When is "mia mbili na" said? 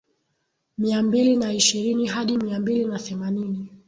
0.77-1.53, 2.37-2.99